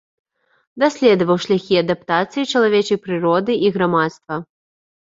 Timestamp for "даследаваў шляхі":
0.83-1.79